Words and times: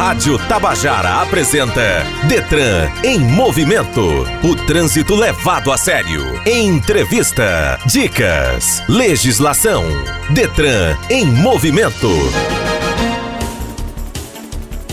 Rádio 0.00 0.38
Tabajara 0.48 1.20
apresenta 1.20 2.06
Detran 2.26 2.88
em 3.04 3.18
movimento. 3.18 4.00
O 4.42 4.56
trânsito 4.56 5.14
levado 5.14 5.70
a 5.70 5.76
sério. 5.76 6.22
Entrevista, 6.46 7.78
dicas, 7.84 8.82
legislação. 8.88 9.84
Detran 10.32 10.96
em 11.10 11.26
movimento. 11.26 12.08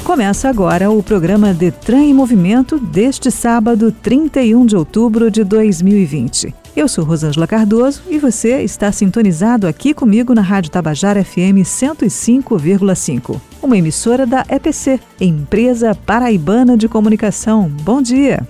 Começa 0.04 0.50
agora 0.50 0.92
o 0.92 1.02
programa 1.02 1.54
Detran 1.54 2.04
em 2.04 2.14
Movimento 2.14 2.78
deste 2.78 3.32
sábado, 3.32 3.94
31 3.94 4.66
de 4.66 4.76
outubro 4.76 5.32
de 5.32 5.46
2020. 5.46 6.54
Eu 6.76 6.88
sou 6.88 7.04
Rosângela 7.04 7.48
Cardoso 7.48 8.04
e 8.10 8.20
você 8.20 8.62
está 8.62 8.92
sintonizado 8.92 9.68
aqui 9.68 9.94
comigo 9.94 10.34
na 10.34 10.42
Rádio 10.42 10.70
Tabajara 10.70 11.24
FM 11.24 11.64
105,5, 11.64 13.42
uma 13.68 13.78
emissora 13.78 14.26
da 14.26 14.46
EPC, 14.50 14.98
Empresa 15.20 15.94
Paraibana 15.94 16.78
de 16.78 16.88
Comunicação. 16.88 17.68
Bom 17.82 18.02
dia. 18.02 18.48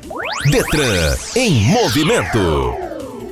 Detran 0.51 1.15
em 1.35 1.65
movimento. 1.65 2.86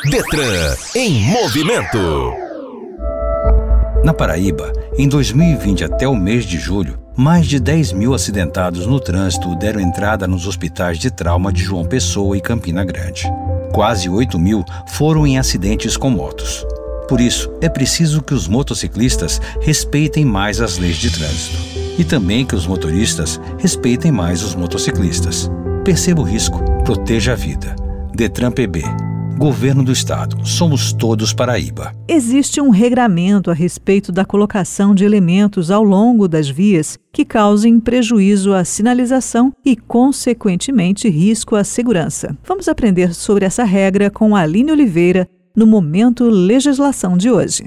Detran 0.09 0.77
em 0.95 1.21
movimento. 1.25 2.33
Na 4.05 4.15
Paraíba, 4.15 4.73
em 4.97 5.09
2020 5.09 5.85
até 5.85 6.07
o 6.07 6.15
mês 6.15 6.45
de 6.45 6.59
julho, 6.59 6.97
mais 7.17 7.47
de 7.47 7.59
10 7.59 7.93
mil 7.93 8.15
acidentados 8.15 8.87
no 8.87 9.01
trânsito 9.01 9.57
deram 9.57 9.81
entrada 9.81 10.29
nos 10.29 10.47
hospitais 10.47 10.97
de 10.99 11.11
trauma 11.11 11.53
de 11.53 11.63
João 11.63 11.85
Pessoa 11.85 12.37
e 12.37 12.41
Campina 12.41 12.85
Grande. 12.85 13.25
Quase 13.73 14.09
8 14.09 14.39
mil 14.39 14.65
foram 14.91 15.27
em 15.27 15.39
acidentes 15.39 15.97
com 15.97 16.09
motos. 16.09 16.65
Por 17.09 17.21
isso, 17.21 17.51
é 17.61 17.69
preciso 17.69 18.23
que 18.23 18.33
os 18.33 18.47
motociclistas 18.47 19.41
respeitem 19.61 20.25
mais 20.25 20.61
as 20.61 20.79
leis 20.79 20.97
de 20.97 21.11
trânsito 21.11 21.84
e 21.99 22.05
também 22.05 22.45
que 22.45 22.55
os 22.55 22.67
motoristas 22.67 23.41
respeitem 23.59 24.11
mais 24.11 24.43
os 24.43 24.55
motociclistas. 24.55 25.51
Perceba 25.85 26.23
o 26.23 26.25
risco, 26.25 26.63
proteja 26.85 27.33
a 27.33 27.37
vida. 27.37 27.77
Detran 28.15 28.51
PB. 28.51 28.83
Governo 29.37 29.83
do 29.83 29.91
Estado. 29.91 30.47
Somos 30.47 30.93
todos 30.93 31.33
Paraíba. 31.33 31.93
Existe 32.07 32.61
um 32.61 32.71
regramento 32.71 33.51
a 33.51 33.55
respeito 33.55 34.13
da 34.13 34.25
colocação 34.25 34.95
de 34.95 35.05
elementos 35.05 35.71
ao 35.71 35.83
longo 35.83 36.29
das 36.29 36.49
vias 36.49 36.97
que 37.13 37.25
causem 37.25 37.81
prejuízo 37.81 38.55
à 38.55 38.65
sinalização 38.65 39.53
e, 39.65 39.75
consequentemente, 39.75 41.09
risco 41.09 41.57
à 41.57 41.65
segurança. 41.65 42.37
Vamos 42.47 42.69
aprender 42.69 43.13
sobre 43.13 43.45
essa 43.45 43.65
regra 43.65 44.09
com 44.09 44.37
Aline 44.37 44.71
Oliveira 44.71 45.29
no 45.57 45.67
Momento 45.67 46.29
Legislação 46.29 47.17
de 47.17 47.31
hoje. 47.31 47.65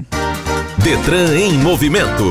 Detran 0.81 1.37
em 1.37 1.57
movimento. 1.57 2.23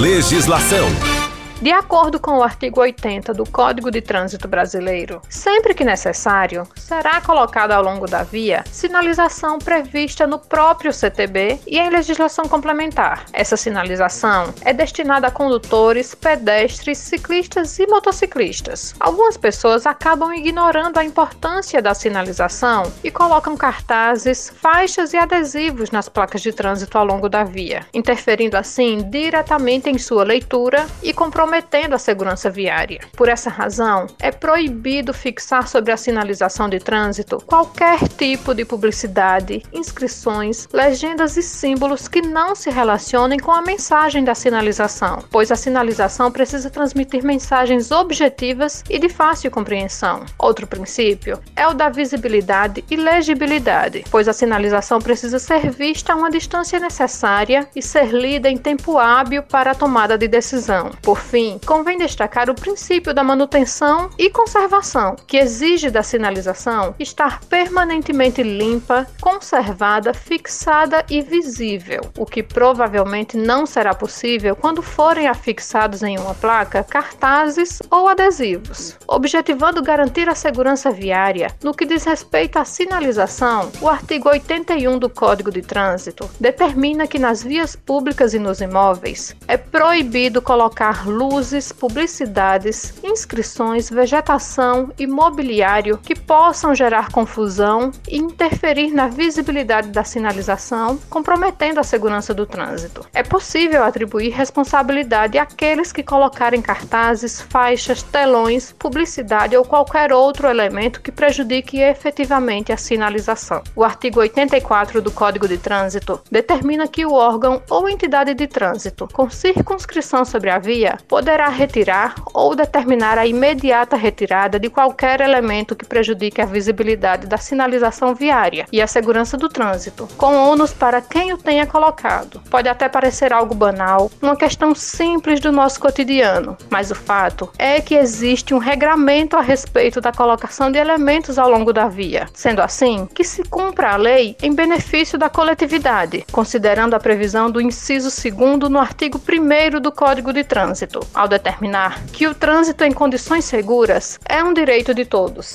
Legislação. 0.00 1.17
De 1.60 1.72
acordo 1.72 2.20
com 2.20 2.38
o 2.38 2.42
artigo 2.44 2.80
80 2.80 3.34
do 3.34 3.44
Código 3.44 3.90
de 3.90 4.00
Trânsito 4.00 4.46
Brasileiro, 4.46 5.20
sempre 5.28 5.74
que 5.74 5.84
necessário, 5.84 6.62
será 6.76 7.20
colocada 7.20 7.74
ao 7.74 7.82
longo 7.82 8.06
da 8.06 8.22
via 8.22 8.62
sinalização 8.70 9.58
prevista 9.58 10.24
no 10.24 10.38
próprio 10.38 10.92
CTB 10.92 11.58
e 11.66 11.76
em 11.76 11.90
legislação 11.90 12.44
complementar. 12.44 13.24
Essa 13.32 13.56
sinalização 13.56 14.54
é 14.64 14.72
destinada 14.72 15.26
a 15.26 15.32
condutores, 15.32 16.14
pedestres, 16.14 16.98
ciclistas 16.98 17.76
e 17.80 17.88
motociclistas. 17.88 18.94
Algumas 19.00 19.36
pessoas 19.36 19.84
acabam 19.84 20.32
ignorando 20.32 20.98
a 20.98 21.04
importância 21.04 21.82
da 21.82 21.92
sinalização 21.92 22.84
e 23.02 23.10
colocam 23.10 23.56
cartazes, 23.56 24.52
faixas 24.62 25.12
e 25.12 25.16
adesivos 25.16 25.90
nas 25.90 26.08
placas 26.08 26.40
de 26.40 26.52
trânsito 26.52 26.96
ao 26.96 27.04
longo 27.04 27.28
da 27.28 27.42
via, 27.42 27.84
interferindo 27.92 28.56
assim 28.56 28.98
diretamente 29.10 29.90
em 29.90 29.98
sua 29.98 30.22
leitura 30.22 30.86
e 31.02 31.12
comprometendo 31.12 31.47
comprometendo 31.48 31.94
a 31.94 31.98
segurança 31.98 32.50
viária. 32.50 33.00
Por 33.16 33.26
essa 33.26 33.48
razão, 33.48 34.06
é 34.20 34.30
proibido 34.30 35.14
fixar 35.14 35.66
sobre 35.66 35.90
a 35.92 35.96
sinalização 35.96 36.68
de 36.68 36.78
trânsito 36.78 37.38
qualquer 37.46 38.06
tipo 38.06 38.54
de 38.54 38.66
publicidade, 38.66 39.62
inscrições, 39.72 40.68
legendas 40.72 41.38
e 41.38 41.42
símbolos 41.42 42.06
que 42.06 42.20
não 42.20 42.54
se 42.54 42.68
relacionem 42.68 43.38
com 43.38 43.50
a 43.50 43.62
mensagem 43.62 44.22
da 44.22 44.34
sinalização, 44.34 45.24
pois 45.30 45.50
a 45.50 45.56
sinalização 45.56 46.30
precisa 46.30 46.68
transmitir 46.68 47.24
mensagens 47.24 47.90
objetivas 47.90 48.84
e 48.90 48.98
de 48.98 49.08
fácil 49.08 49.50
compreensão. 49.50 50.26
Outro 50.38 50.66
princípio 50.66 51.40
é 51.56 51.66
o 51.66 51.72
da 51.72 51.88
visibilidade 51.88 52.84
e 52.90 52.96
legibilidade, 52.96 54.04
pois 54.10 54.28
a 54.28 54.34
sinalização 54.34 55.00
precisa 55.00 55.38
ser 55.38 55.70
vista 55.70 56.12
a 56.12 56.16
uma 56.16 56.30
distância 56.30 56.78
necessária 56.78 57.66
e 57.74 57.80
ser 57.80 58.12
lida 58.12 58.50
em 58.50 58.58
tempo 58.58 58.98
hábil 58.98 59.42
para 59.42 59.70
a 59.70 59.74
tomada 59.74 60.18
de 60.18 60.28
decisão. 60.28 60.90
Por 61.00 61.18
fim, 61.18 61.37
fim, 61.38 61.60
convém 61.64 61.96
destacar 61.96 62.50
o 62.50 62.54
princípio 62.54 63.14
da 63.14 63.22
manutenção 63.22 64.10
e 64.18 64.28
conservação, 64.28 65.14
que 65.24 65.36
exige 65.36 65.88
da 65.88 66.02
sinalização 66.02 66.96
estar 66.98 67.38
permanentemente 67.44 68.42
limpa, 68.42 69.06
conservada, 69.20 70.12
fixada 70.12 71.04
e 71.08 71.22
visível, 71.22 72.00
o 72.18 72.26
que 72.26 72.42
provavelmente 72.42 73.36
não 73.36 73.66
será 73.66 73.94
possível 73.94 74.56
quando 74.56 74.82
forem 74.82 75.28
afixados 75.28 76.02
em 76.02 76.18
uma 76.18 76.34
placa 76.34 76.82
cartazes 76.82 77.78
ou 77.88 78.08
adesivos. 78.08 78.96
Objetivando 79.06 79.80
garantir 79.80 80.28
a 80.28 80.34
segurança 80.34 80.90
viária, 80.90 81.54
no 81.62 81.72
que 81.72 81.86
diz 81.86 82.02
respeito 82.02 82.58
à 82.58 82.64
sinalização, 82.64 83.70
o 83.80 83.88
artigo 83.88 84.28
81 84.28 84.98
do 84.98 85.08
Código 85.08 85.52
de 85.52 85.62
Trânsito 85.62 86.28
determina 86.40 87.06
que 87.06 87.18
nas 87.18 87.44
vias 87.44 87.76
públicas 87.76 88.34
e 88.34 88.40
nos 88.40 88.60
imóveis 88.60 89.36
é 89.46 89.56
proibido 89.56 90.42
colocar 90.42 91.06
luzes 91.06 91.27
luzes, 91.28 91.72
publicidades, 91.72 92.94
inscrições, 93.02 93.90
vegetação 93.90 94.90
e 94.98 95.06
mobiliário 95.06 95.98
que 95.98 96.14
possam 96.14 96.74
gerar 96.74 97.10
confusão 97.10 97.90
e 98.08 98.18
interferir 98.18 98.90
na 98.92 99.08
visibilidade 99.08 99.88
da 99.88 100.04
sinalização, 100.04 100.98
comprometendo 101.10 101.80
a 101.80 101.82
segurança 101.82 102.32
do 102.32 102.46
trânsito. 102.46 103.06
É 103.12 103.22
possível 103.22 103.84
atribuir 103.84 104.30
responsabilidade 104.30 105.38
àqueles 105.38 105.92
que 105.92 106.02
colocarem 106.02 106.62
cartazes, 106.62 107.40
faixas, 107.40 108.02
telões, 108.02 108.72
publicidade 108.72 109.56
ou 109.56 109.64
qualquer 109.64 110.12
outro 110.12 110.48
elemento 110.48 111.00
que 111.00 111.12
prejudique 111.12 111.80
efetivamente 111.80 112.72
a 112.72 112.76
sinalização. 112.76 113.62
O 113.76 113.84
artigo 113.84 114.20
84 114.20 115.02
do 115.02 115.10
Código 115.10 115.46
de 115.46 115.58
Trânsito 115.58 116.20
determina 116.30 116.88
que 116.88 117.04
o 117.04 117.12
órgão 117.12 117.62
ou 117.68 117.88
entidade 117.88 118.32
de 118.34 118.46
trânsito, 118.46 119.08
com 119.12 119.28
circunscrição 119.28 120.24
sobre 120.24 120.50
a 120.50 120.58
via, 120.58 120.96
poderá 121.18 121.48
retirar 121.48 122.14
ou 122.32 122.54
determinar 122.54 123.18
a 123.18 123.26
imediata 123.26 123.96
retirada 123.96 124.56
de 124.56 124.70
qualquer 124.70 125.20
elemento 125.20 125.74
que 125.74 125.84
prejudique 125.84 126.40
a 126.40 126.46
visibilidade 126.46 127.26
da 127.26 127.36
sinalização 127.36 128.14
viária 128.14 128.66
e 128.72 128.80
a 128.80 128.86
segurança 128.86 129.36
do 129.36 129.48
trânsito, 129.48 130.08
com 130.16 130.36
ônus 130.36 130.72
para 130.72 131.00
quem 131.00 131.32
o 131.32 131.36
tenha 131.36 131.66
colocado. 131.66 132.40
Pode 132.48 132.68
até 132.68 132.88
parecer 132.88 133.32
algo 133.32 133.52
banal, 133.52 134.08
uma 134.22 134.36
questão 134.36 134.76
simples 134.76 135.40
do 135.40 135.50
nosso 135.50 135.80
cotidiano, 135.80 136.56
mas 136.70 136.92
o 136.92 136.94
fato 136.94 137.50
é 137.58 137.80
que 137.80 137.96
existe 137.96 138.54
um 138.54 138.58
regramento 138.58 139.36
a 139.36 139.40
respeito 139.40 140.00
da 140.00 140.12
colocação 140.12 140.70
de 140.70 140.78
elementos 140.78 141.36
ao 141.36 141.50
longo 141.50 141.72
da 141.72 141.88
via. 141.88 142.28
Sendo 142.32 142.62
assim, 142.62 143.08
que 143.12 143.24
se 143.24 143.42
cumpra 143.42 143.94
a 143.94 143.96
lei 143.96 144.36
em 144.40 144.54
benefício 144.54 145.18
da 145.18 145.28
coletividade, 145.28 146.24
considerando 146.30 146.94
a 146.94 147.00
previsão 147.00 147.50
do 147.50 147.60
inciso 147.60 148.08
2 148.08 148.70
no 148.70 148.78
artigo 148.78 149.20
1 149.20 149.80
do 149.80 149.90
Código 149.90 150.32
de 150.32 150.44
Trânsito, 150.44 151.07
ao 151.14 151.28
determinar 151.28 152.02
que 152.12 152.26
o 152.26 152.34
trânsito 152.34 152.84
em 152.84 152.92
condições 152.92 153.44
seguras 153.44 154.18
é 154.28 154.42
um 154.42 154.52
direito 154.52 154.94
de 154.94 155.04
todos. 155.04 155.52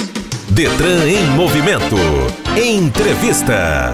Detran 0.50 1.08
em 1.08 1.26
movimento. 1.32 1.96
Entrevista. 2.56 3.94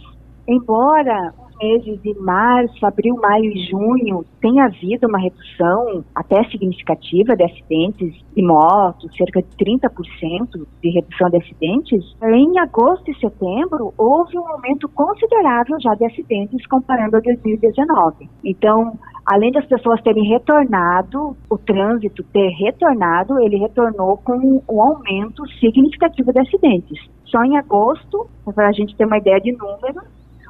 embora 0.47 1.33
meses 1.61 2.01
de 2.01 2.13
março, 2.19 2.85
abril, 2.85 3.15
maio 3.15 3.51
e 3.51 3.67
junho 3.69 4.25
tem 4.41 4.59
havido 4.61 5.07
uma 5.07 5.19
redução 5.19 6.03
até 6.15 6.43
significativa 6.45 7.35
de 7.35 7.43
acidentes 7.43 8.13
de 8.35 8.43
moto, 8.43 9.07
cerca 9.15 9.41
de 9.41 9.49
30% 9.57 10.67
de 10.81 10.89
redução 10.89 11.29
de 11.29 11.37
acidentes. 11.37 12.15
Em 12.23 12.59
agosto 12.59 13.09
e 13.09 13.19
setembro 13.19 13.93
houve 13.97 14.37
um 14.37 14.47
aumento 14.47 14.87
considerável 14.89 15.77
já 15.81 15.93
de 15.95 16.05
acidentes 16.05 16.65
comparando 16.67 17.17
a 17.17 17.19
2019. 17.19 18.29
Então, 18.43 18.97
além 19.25 19.51
das 19.51 19.65
pessoas 19.65 20.01
terem 20.01 20.23
retornado, 20.29 21.35
o 21.49 21.57
trânsito 21.57 22.23
ter 22.23 22.49
retornado, 22.49 23.39
ele 23.39 23.57
retornou 23.57 24.17
com 24.17 24.61
um 24.69 24.81
aumento 24.81 25.45
significativo 25.59 26.31
de 26.31 26.39
acidentes. 26.39 26.99
Só 27.25 27.43
em 27.43 27.57
agosto, 27.57 28.27
para 28.55 28.69
a 28.69 28.71
gente 28.71 28.95
ter 28.95 29.05
uma 29.05 29.17
ideia 29.17 29.39
de 29.39 29.51
número, 29.51 30.01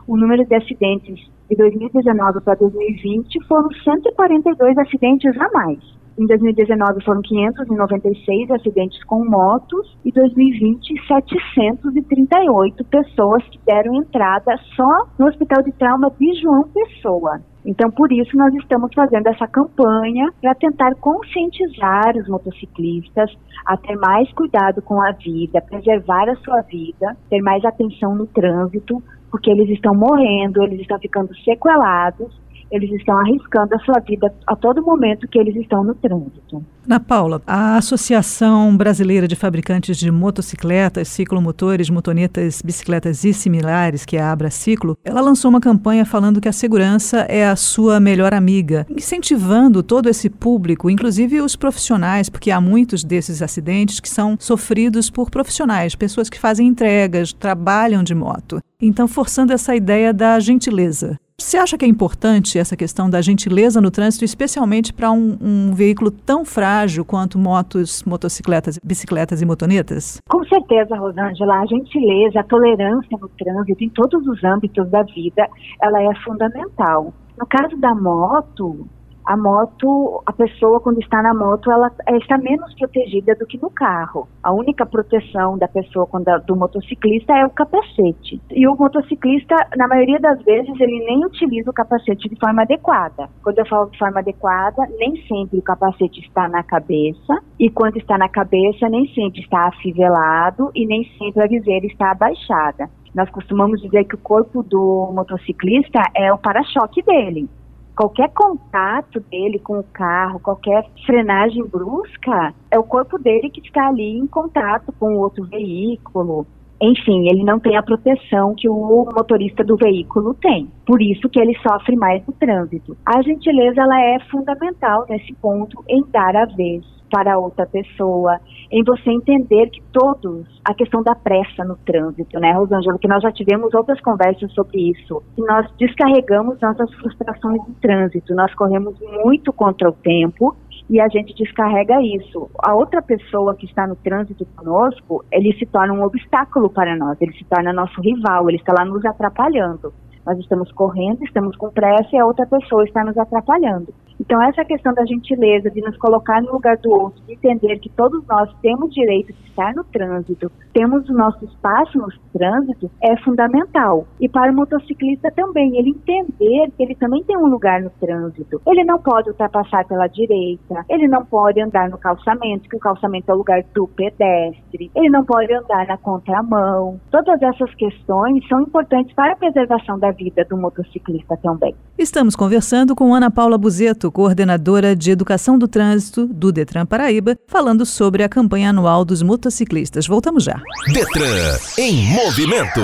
o 0.07 0.17
número 0.17 0.45
de 0.45 0.55
acidentes 0.55 1.19
de 1.49 1.55
2019 1.55 2.41
para 2.41 2.55
2020 2.55 3.45
foram 3.47 3.69
142 3.71 4.77
acidentes 4.77 5.39
a 5.39 5.49
mais. 5.51 5.79
Em 6.17 6.25
2019 6.25 7.03
foram 7.03 7.21
596 7.21 8.49
acidentes 8.49 9.03
com 9.03 9.23
motos 9.23 9.95
e 10.03 10.11
2020 10.11 11.05
738 11.07 12.83
pessoas 12.85 13.43
que 13.49 13.59
deram 13.63 13.93
entrada 13.93 14.57
só 14.75 15.05
no 15.19 15.27
Hospital 15.27 15.63
de 15.63 15.71
Trauma 15.73 16.11
de 16.19 16.41
João 16.41 16.63
Pessoa. 16.73 17.39
Então, 17.63 17.91
por 17.91 18.11
isso, 18.11 18.35
nós 18.35 18.51
estamos 18.55 18.91
fazendo 18.95 19.27
essa 19.27 19.45
campanha 19.45 20.31
para 20.41 20.55
tentar 20.55 20.95
conscientizar 20.95 22.15
os 22.15 22.27
motociclistas 22.27 23.29
a 23.65 23.75
ter 23.77 23.95
mais 23.97 24.31
cuidado 24.31 24.81
com 24.81 24.99
a 25.01 25.11
vida, 25.11 25.61
preservar 25.61 26.29
a 26.29 26.35
sua 26.37 26.61
vida, 26.61 27.15
ter 27.29 27.41
mais 27.41 27.63
atenção 27.65 28.15
no 28.15 28.25
trânsito, 28.25 29.03
porque 29.29 29.49
eles 29.51 29.69
estão 29.69 29.93
morrendo, 29.93 30.63
eles 30.63 30.81
estão 30.81 30.97
ficando 30.99 31.35
sequelados, 31.43 32.31
eles 32.71 32.91
estão 32.91 33.17
arriscando 33.17 33.73
a 33.75 33.79
sua 33.79 33.99
vida 33.99 34.33
a 34.45 34.55
todo 34.55 34.81
momento 34.83 35.27
que 35.27 35.39
eles 35.39 35.55
estão 35.55 35.83
no 35.83 35.95
trânsito. 35.95 36.63
Na 36.85 36.99
Paula, 36.99 37.41
a 37.45 37.75
Associação 37.75 38.75
Brasileira 38.77 39.27
de 39.27 39.35
Fabricantes 39.35 39.97
de 39.97 40.09
Motocicletas, 40.09 41.09
Ciclomotores, 41.09 41.89
Motonetas, 41.89 42.61
Bicicletas 42.61 43.25
e 43.25 43.33
Similares, 43.33 44.05
que 44.05 44.15
é 44.15 44.21
a 44.21 44.31
Abra 44.31 44.49
Ciclo, 44.49 44.97
ela 45.03 45.19
lançou 45.19 45.49
uma 45.49 45.59
campanha 45.59 46.05
falando 46.05 46.39
que 46.39 46.47
a 46.47 46.53
segurança 46.53 47.19
é 47.27 47.45
a 47.45 47.57
sua 47.57 47.99
melhor 47.99 48.33
amiga, 48.33 48.85
incentivando 48.89 49.83
todo 49.83 50.07
esse 50.07 50.29
público, 50.29 50.89
inclusive 50.89 51.41
os 51.41 51.57
profissionais, 51.57 52.29
porque 52.29 52.51
há 52.51 52.61
muitos 52.61 53.03
desses 53.03 53.41
acidentes 53.41 53.99
que 53.99 54.09
são 54.09 54.37
sofridos 54.39 55.09
por 55.09 55.29
profissionais, 55.29 55.93
pessoas 55.93 56.29
que 56.29 56.39
fazem 56.39 56.67
entregas, 56.67 57.33
trabalham 57.33 58.01
de 58.01 58.15
moto. 58.15 58.61
Então, 58.79 59.07
forçando 59.07 59.51
essa 59.51 59.75
ideia 59.75 60.13
da 60.13 60.39
gentileza. 60.39 61.17
Você 61.39 61.55
acha 61.55 61.77
que 61.77 61.85
é 61.85 61.87
importante 61.87 62.57
essa 62.57 62.75
questão 62.75 63.07
da 63.07 63.21
gentileza 63.21 63.79
no 63.79 63.91
trânsito, 63.91 64.25
especialmente 64.25 64.91
para 64.91 65.11
um, 65.11 65.37
um, 65.39 65.71
veículo 65.71 66.09
tão 66.09 66.43
frágil 66.43 67.05
quanto 67.05 67.37
motos, 67.37 68.03
motocicletas, 68.03 68.79
bicicletas 68.83 69.39
e 69.39 69.45
motonetas? 69.45 70.19
Com 70.27 70.43
certeza, 70.45 70.97
Rosângela. 70.97 71.61
A 71.61 71.65
gentileza, 71.67 72.39
a 72.39 72.43
tolerância 72.43 73.15
no 73.21 73.29
trânsito, 73.29 73.83
em 73.83 73.89
todos 73.89 74.25
os 74.25 74.43
âmbitos 74.43 74.89
da 74.89 75.03
vida, 75.03 75.47
ela 75.79 76.01
é 76.01 76.15
fundamental. 76.25 77.13
No 77.37 77.45
caso 77.45 77.77
da 77.77 77.93
moto, 77.93 78.87
a 79.27 79.35
moto, 79.35 80.23
a 80.25 80.31
pessoa 80.31 80.79
quando 80.79 80.99
está 81.01 81.21
na 81.21 81.33
moto, 81.33 81.69
ela, 81.69 81.91
está 82.15 82.37
menos 82.37 82.73
protegida 82.75 83.35
do 83.35 83.45
que 83.45 83.61
no 83.61 83.69
carro. 83.69 84.25
A 84.41 84.53
única 84.53 84.85
proteção 84.85 85.57
da 85.57 85.67
pessoa 85.67 86.07
quando 86.07 86.27
do 86.45 86.55
motociclista 86.55 87.33
é 87.33 87.45
o 87.45 87.49
capacete. 87.49 88.41
E 88.49 88.65
o 88.65 88.75
motociclista, 88.77 89.53
na 89.75 89.85
maioria 89.85 90.17
das 90.19 90.41
vezes, 90.43 90.73
ele 90.79 91.05
nem 91.05 91.25
utiliza 91.25 91.69
o 91.69 91.73
capacete 91.73 92.29
de 92.29 92.39
forma 92.39 92.61
adequada. 92.61 93.29
Quando 93.43 93.59
eu 93.59 93.65
falo 93.67 93.89
de 93.89 93.97
forma 93.97 94.21
adequada, 94.21 94.87
nem 94.97 95.17
sempre 95.27 95.59
o 95.59 95.61
capacete 95.61 96.21
está 96.21 96.47
na 96.47 96.63
cabeça, 96.63 97.41
e 97.59 97.69
quando 97.69 97.97
está 97.97 98.17
na 98.17 98.29
cabeça, 98.29 98.87
nem 98.87 99.07
sempre 99.13 99.41
está 99.41 99.67
afivelado 99.67 100.71
e 100.73 100.85
nem 100.85 101.03
sempre 101.17 101.43
a 101.43 101.47
viseira 101.47 101.85
está 101.85 102.11
abaixada. 102.11 102.89
Nós 103.13 103.29
costumamos 103.29 103.81
dizer 103.81 104.05
que 104.05 104.15
o 104.15 104.19
corpo 104.19 104.63
do 104.63 105.11
motociclista 105.13 106.01
é 106.15 106.31
o 106.31 106.37
para-choque 106.37 107.01
dele 107.01 107.49
qualquer 107.97 108.29
contato 108.29 109.19
dele 109.21 109.57
com 109.57 109.79
o 109.79 109.83
carro, 109.83 110.39
qualquer 110.39 110.87
frenagem 111.03 111.65
brusca, 111.65 112.53
é 112.69 112.77
o 112.77 112.83
corpo 112.83 113.17
dele 113.17 113.49
que 113.49 113.59
está 113.59 113.87
ali 113.87 114.19
em 114.19 114.27
contato 114.27 114.93
com 114.99 115.17
outro 115.17 115.43
veículo. 115.45 116.45
Enfim, 116.81 117.27
ele 117.29 117.43
não 117.43 117.59
tem 117.59 117.75
a 117.75 117.83
proteção 117.83 118.53
que 118.55 118.69
o 118.69 119.05
motorista 119.15 119.63
do 119.63 119.75
veículo 119.75 120.33
tem. 120.35 120.69
Por 120.85 121.01
isso 121.01 121.27
que 121.29 121.39
ele 121.39 121.57
sofre 121.59 121.95
mais 121.95 122.25
no 122.25 122.33
trânsito. 122.33 122.95
A 123.05 123.21
gentileza 123.21 123.81
ela 123.81 123.99
é 123.99 124.19
fundamental 124.29 125.05
nesse 125.09 125.33
ponto 125.35 125.83
em 125.89 126.03
dar 126.11 126.35
a 126.35 126.45
vez 126.45 126.85
para 127.09 127.37
outra 127.37 127.65
pessoa, 127.65 128.39
em 128.71 128.83
você 128.83 129.09
entender 129.09 129.69
que 129.69 129.81
todos, 129.91 130.45
a 130.65 130.73
questão 130.73 131.01
da 131.01 131.15
pressa 131.15 131.63
no 131.63 131.77
trânsito, 131.77 132.39
né, 132.39 132.51
Rosângela, 132.51 132.97
que 132.99 133.07
nós 133.07 133.23
já 133.23 133.31
tivemos 133.31 133.73
outras 133.73 133.99
conversas 134.01 134.51
sobre 134.53 134.91
isso, 134.91 135.23
nós 135.37 135.71
descarregamos 135.77 136.59
nossas 136.61 136.93
frustrações 136.95 137.65
no 137.67 137.73
trânsito, 137.75 138.35
nós 138.35 138.53
corremos 138.55 138.95
muito 139.23 139.53
contra 139.53 139.89
o 139.89 139.93
tempo 139.93 140.55
e 140.89 141.01
a 141.01 141.07
gente 141.09 141.33
descarrega 141.33 142.01
isso. 142.01 142.49
A 142.59 142.73
outra 142.73 143.01
pessoa 143.01 143.55
que 143.55 143.65
está 143.65 143.85
no 143.85 143.95
trânsito 143.95 144.45
conosco, 144.55 145.23
ele 145.31 145.53
se 145.57 145.65
torna 145.65 145.93
um 145.93 146.03
obstáculo 146.03 146.69
para 146.69 146.95
nós, 146.95 147.17
ele 147.21 147.33
se 147.33 147.43
torna 147.45 147.73
nosso 147.73 147.99
rival, 148.01 148.49
ele 148.49 148.57
está 148.57 148.73
lá 148.77 148.85
nos 148.85 149.03
atrapalhando. 149.05 149.93
Nós 150.25 150.37
estamos 150.39 150.71
correndo, 150.71 151.23
estamos 151.23 151.55
com 151.55 151.69
pressa 151.69 152.09
e 152.13 152.19
a 152.19 152.25
outra 152.25 152.45
pessoa 152.45 152.83
está 152.83 153.03
nos 153.03 153.17
atrapalhando. 153.17 153.93
Então, 154.27 154.43
essa 154.43 154.65
questão 154.65 154.93
da 154.93 155.05
gentileza, 155.05 155.71
de 155.71 155.79
nos 155.79 155.95
colocar 155.95 156.41
no 156.41 156.51
lugar 156.51 156.75
do 156.77 156.91
outro, 156.91 157.23
de 157.25 157.31
entender 157.31 157.79
que 157.79 157.87
todos 157.87 158.21
nós 158.27 158.53
temos 158.61 158.93
direito 158.93 159.31
de 159.31 159.41
estar 159.47 159.73
no 159.73 159.85
trânsito, 159.85 160.51
temos 160.73 161.07
o 161.07 161.13
nosso 161.13 161.45
espaço 161.45 161.97
no 161.97 162.07
trânsito, 162.37 162.91
é 163.01 163.15
fundamental. 163.23 164.05
E 164.19 164.27
para 164.27 164.51
o 164.51 164.55
motociclista 164.55 165.31
também, 165.31 165.77
ele 165.77 165.91
entender 165.91 166.69
que 166.75 166.83
ele 166.83 166.95
também 166.95 167.23
tem 167.23 167.37
um 167.37 167.47
lugar 167.47 167.81
no 167.81 167.89
trânsito. 168.01 168.61
Ele 168.67 168.83
não 168.83 168.99
pode 168.99 169.29
ultrapassar 169.29 169.85
pela 169.87 170.07
direita, 170.07 170.83
ele 170.89 171.07
não 171.07 171.23
pode 171.23 171.61
andar 171.61 171.89
no 171.89 171.97
calçamento, 171.97 172.67
que 172.67 172.75
o 172.75 172.79
calçamento 172.79 173.31
é 173.31 173.33
o 173.33 173.37
lugar 173.37 173.63
do 173.73 173.87
pedestre, 173.87 174.91
ele 174.93 175.09
não 175.09 175.23
pode 175.23 175.53
andar 175.53 175.87
na 175.87 175.97
contramão. 175.97 176.99
Todas 177.09 177.41
essas 177.41 177.73
questões 177.75 178.45
são 178.49 178.61
importantes 178.61 179.15
para 179.15 179.31
a 179.31 179.35
preservação 179.37 179.97
da 179.97 180.11
vida 180.11 180.45
do 180.49 180.57
motociclista 180.57 181.37
também. 181.41 181.73
Estamos 181.97 182.35
conversando 182.35 182.93
com 182.93 183.15
Ana 183.15 183.31
Paula 183.31 183.57
Buzeto, 183.57 184.11
coordenadora 184.17 184.95
de 184.95 185.11
Educação 185.11 185.59
do 185.59 185.67
Trânsito 185.67 186.25
do 186.25 186.51
Detran 186.51 186.87
Paraíba, 186.87 187.37
falando 187.45 187.85
sobre 187.85 188.23
a 188.23 188.27
campanha 188.27 188.71
anual 188.71 189.05
dos 189.05 189.21
motociclistas. 189.21 190.07
Voltamos 190.07 190.43
já. 190.43 190.59
Detran 190.91 191.55
em 191.77 192.03
movimento. 192.07 192.81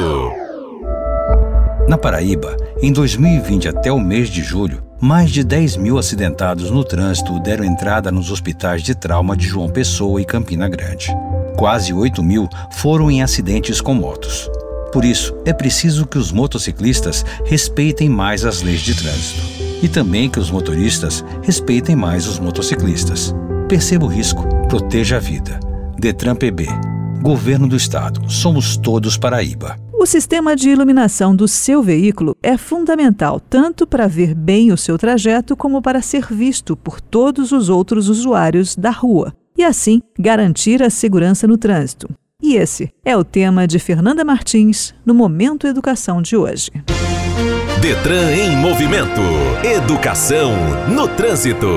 Na 1.90 1.98
Paraíba, 1.98 2.56
em 2.80 2.94
2020 2.94 3.68
até 3.68 3.92
o 3.92 4.00
mês 4.00 4.30
de 4.30 4.44
julho, 4.44 4.84
mais 5.02 5.32
de 5.32 5.44
10 5.44 5.78
mil 5.78 5.98
acidentados 5.98 6.70
no 6.70 6.84
trânsito 6.84 7.40
deram 7.40 7.66
entrada 7.66 8.12
nos 8.12 8.30
hospitais 8.30 8.84
de 8.84 8.94
trauma 8.94 9.36
de 9.36 9.48
João 9.48 9.70
Pessoa 9.70 10.22
e 10.22 10.25
Campina 10.25 10.70
Grande. 10.70 11.08
Quase 11.58 11.92
8 11.92 12.22
mil 12.22 12.48
foram 12.74 13.10
em 13.10 13.24
acidentes 13.24 13.82
com 13.82 13.96
motos. 13.96 14.48
Por 14.92 15.04
isso, 15.04 15.36
é 15.48 15.52
preciso 15.52 16.06
que 16.06 16.20
os 16.20 16.32
motociclistas 16.32 17.25
respeitem 17.44 18.08
mais 18.08 18.46
as 18.46 18.62
leis 18.62 18.82
de 18.82 18.94
trânsito. 18.94 19.62
E 19.84 19.90
também 19.90 20.30
que 20.30 20.40
os 20.40 20.50
motoristas 20.50 21.25
respeitem 21.42 21.94
mais 21.94 22.25
os 22.25 22.40
motociclistas. 22.40 23.36
Perceba 23.68 24.06
o 24.06 24.08
risco, 24.08 24.42
proteja 24.70 25.18
a 25.18 25.20
vida. 25.20 25.60
Detran 26.00 26.38
PB. 26.38 26.68
Governo 27.22 27.68
do 27.68 27.75
Estado. 27.75 28.22
Somos 28.32 28.78
todos 28.78 29.18
Paraíba. 29.18 29.78
O 29.92 30.06
sistema 30.06 30.56
de 30.56 30.70
iluminação 30.70 31.36
do 31.36 31.50
seu 31.50 31.84
veículo 31.84 32.34
é 32.42 32.56
fundamental 32.58 33.42
tanto 33.42 33.86
para 33.86 34.08
ver 34.08 34.34
bem 34.34 34.72
o 34.72 34.78
seu 34.78 34.98
trajeto 34.98 35.54
como 35.54 35.82
para 35.82 36.02
ser 36.02 36.28
visto 36.34 36.78
por 36.78 37.02
todos 37.02 37.52
os 37.52 37.68
outros 37.68 38.08
usuários 38.08 38.78
da 38.78 38.90
rua 38.90 39.34
e 39.58 39.66
assim 39.66 40.02
garantir 40.18 40.82
a 40.82 40.90
segurança 40.90 41.46
no 41.46 41.58
trânsito. 41.58 42.10
E 42.42 42.56
esse 42.56 42.90
é 43.04 43.18
o 43.18 43.24
tema 43.24 43.68
de 43.68 43.80
Fernanda 43.80 44.24
Martins 44.24 44.94
no 45.06 45.13
Momento 45.13 45.68
Educação 45.68 46.22
de 46.22 46.38
hoje. 46.38 46.72
Detran 47.84 48.32
em 48.32 48.56
movimento. 48.56 49.20
Educação 49.62 50.54
no 50.88 51.06
trânsito. 51.06 51.68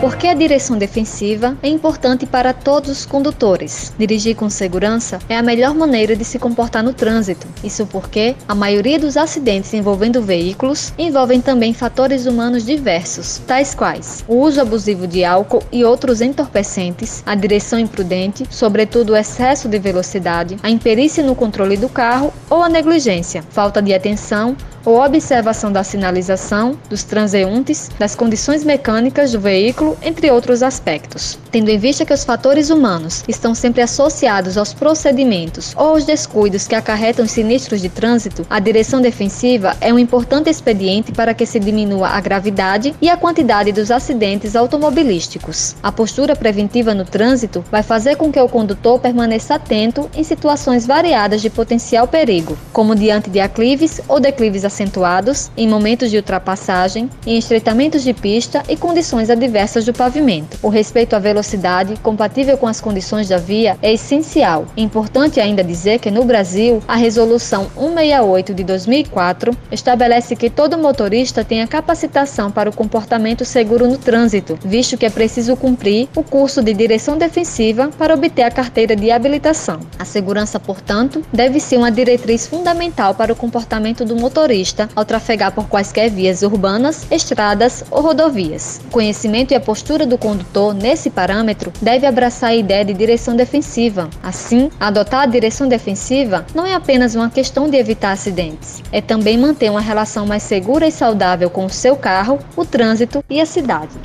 Porque 0.00 0.26
a 0.26 0.32
direção 0.32 0.78
defensiva 0.78 1.54
é 1.62 1.68
importante 1.68 2.24
para 2.24 2.54
todos 2.54 2.88
os 2.88 3.04
condutores. 3.04 3.92
Dirigir 3.98 4.36
com 4.36 4.48
segurança 4.48 5.18
é 5.28 5.36
a 5.36 5.42
melhor 5.42 5.74
maneira 5.74 6.16
de 6.16 6.24
se 6.24 6.38
comportar 6.38 6.82
no 6.82 6.94
trânsito. 6.94 7.46
Isso 7.62 7.84
porque 7.84 8.36
a 8.48 8.54
maioria 8.54 8.98
dos 8.98 9.18
acidentes 9.18 9.74
envolvendo 9.74 10.22
veículos 10.22 10.94
envolvem 10.96 11.42
também 11.42 11.74
fatores 11.74 12.24
humanos 12.24 12.64
diversos, 12.64 13.36
tais 13.46 13.74
quais 13.74 14.24
o 14.26 14.36
uso 14.36 14.62
abusivo 14.62 15.06
de 15.06 15.26
álcool 15.26 15.62
e 15.70 15.84
outros 15.84 16.22
entorpecentes, 16.22 17.22
a 17.26 17.34
direção 17.34 17.78
imprudente, 17.78 18.46
sobretudo 18.48 19.12
o 19.12 19.16
excesso 19.16 19.68
de 19.68 19.78
velocidade, 19.78 20.56
a 20.62 20.70
imperícia 20.70 21.22
no 21.22 21.34
controle 21.34 21.76
do 21.76 21.88
carro 21.90 22.32
ou 22.48 22.62
a 22.62 22.68
negligência, 22.70 23.44
falta 23.50 23.82
de 23.82 23.92
atenção 23.92 24.56
ou 24.88 25.04
observação 25.04 25.70
da 25.70 25.84
sinalização, 25.84 26.74
dos 26.88 27.04
transeuntes, 27.04 27.90
das 27.98 28.14
condições 28.14 28.64
mecânicas 28.64 29.32
do 29.32 29.38
veículo, 29.38 29.98
entre 30.00 30.30
outros 30.30 30.62
aspectos. 30.62 31.38
Tendo 31.50 31.68
em 31.68 31.76
vista 31.76 32.06
que 32.06 32.12
os 32.14 32.24
fatores 32.24 32.70
humanos 32.70 33.22
estão 33.28 33.54
sempre 33.54 33.82
associados 33.82 34.56
aos 34.56 34.72
procedimentos 34.72 35.74
ou 35.76 35.88
aos 35.88 36.06
descuidos 36.06 36.66
que 36.66 36.74
acarretam 36.74 37.26
sinistros 37.26 37.82
de 37.82 37.90
trânsito, 37.90 38.46
a 38.48 38.58
direção 38.58 39.02
defensiva 39.02 39.76
é 39.78 39.92
um 39.92 39.98
importante 39.98 40.48
expediente 40.48 41.12
para 41.12 41.34
que 41.34 41.44
se 41.44 41.60
diminua 41.60 42.08
a 42.08 42.20
gravidade 42.22 42.94
e 42.98 43.10
a 43.10 43.16
quantidade 43.16 43.72
dos 43.72 43.90
acidentes 43.90 44.56
automobilísticos. 44.56 45.76
A 45.82 45.92
postura 45.92 46.34
preventiva 46.34 46.94
no 46.94 47.04
trânsito 47.04 47.62
vai 47.70 47.82
fazer 47.82 48.16
com 48.16 48.32
que 48.32 48.40
o 48.40 48.48
condutor 48.48 48.98
permaneça 48.98 49.56
atento 49.56 50.08
em 50.16 50.24
situações 50.24 50.86
variadas 50.86 51.42
de 51.42 51.50
potencial 51.50 52.08
perigo, 52.08 52.56
como 52.72 52.94
diante 52.94 53.28
de 53.28 53.38
aclives 53.38 54.00
ou 54.08 54.18
declives 54.18 54.64
acentuados, 54.78 55.50
em 55.56 55.66
momentos 55.66 56.10
de 56.10 56.16
ultrapassagem, 56.16 57.10
em 57.26 57.36
estreitamentos 57.36 58.04
de 58.04 58.14
pista 58.14 58.62
e 58.68 58.76
condições 58.76 59.28
adversas 59.28 59.84
do 59.84 59.92
pavimento. 59.92 60.56
O 60.62 60.68
respeito 60.68 61.16
à 61.16 61.18
velocidade, 61.18 61.96
compatível 62.00 62.56
com 62.56 62.68
as 62.68 62.80
condições 62.80 63.28
da 63.28 63.38
via, 63.38 63.76
é 63.82 63.92
essencial. 63.92 64.66
Importante 64.76 65.40
ainda 65.40 65.64
dizer 65.64 65.98
que 65.98 66.10
no 66.10 66.24
Brasil, 66.24 66.80
a 66.86 66.94
Resolução 66.94 67.68
168 67.76 68.54
de 68.54 68.62
2004 68.64 69.56
estabelece 69.72 70.36
que 70.36 70.48
todo 70.48 70.78
motorista 70.78 71.44
tenha 71.44 71.66
capacitação 71.66 72.50
para 72.50 72.70
o 72.70 72.74
comportamento 72.74 73.44
seguro 73.44 73.88
no 73.88 73.98
trânsito, 73.98 74.58
visto 74.64 74.96
que 74.96 75.06
é 75.06 75.10
preciso 75.10 75.56
cumprir 75.56 76.08
o 76.14 76.22
curso 76.22 76.62
de 76.62 76.72
direção 76.72 77.18
defensiva 77.18 77.90
para 77.98 78.14
obter 78.14 78.42
a 78.42 78.50
carteira 78.50 78.94
de 78.94 79.10
habilitação. 79.10 79.80
A 79.98 80.04
segurança, 80.04 80.60
portanto, 80.60 81.22
deve 81.32 81.58
ser 81.58 81.78
uma 81.78 81.90
diretriz 81.90 82.46
fundamental 82.46 83.14
para 83.14 83.32
o 83.32 83.36
comportamento 83.36 84.04
do 84.04 84.14
motorista 84.14 84.67
motorista 84.68 84.88
ao 84.94 85.04
trafegar 85.04 85.52
por 85.52 85.68
quaisquer 85.68 86.10
vias 86.10 86.42
urbanas, 86.42 87.06
estradas 87.10 87.84
ou 87.90 88.02
rodovias. 88.02 88.80
O 88.88 88.90
conhecimento 88.90 89.52
e 89.52 89.54
a 89.54 89.60
postura 89.60 90.06
do 90.06 90.18
condutor 90.18 90.74
nesse 90.74 91.10
parâmetro 91.10 91.72
deve 91.80 92.06
abraçar 92.06 92.50
a 92.50 92.56
ideia 92.56 92.84
de 92.84 92.94
direção 92.94 93.34
defensiva. 93.34 94.08
Assim, 94.22 94.70
adotar 94.78 95.22
a 95.22 95.26
direção 95.26 95.68
defensiva 95.68 96.44
não 96.54 96.66
é 96.66 96.74
apenas 96.74 97.14
uma 97.14 97.30
questão 97.30 97.68
de 97.68 97.76
evitar 97.76 98.12
acidentes, 98.12 98.82
é 98.92 99.00
também 99.00 99.38
manter 99.38 99.70
uma 99.70 99.80
relação 99.80 100.26
mais 100.26 100.42
segura 100.42 100.86
e 100.86 100.92
saudável 100.92 101.50
com 101.50 101.64
o 101.64 101.70
seu 101.70 101.96
carro, 101.96 102.38
o 102.56 102.64
trânsito 102.64 103.24
e 103.28 103.40
a 103.40 103.46
cidade. 103.46 103.96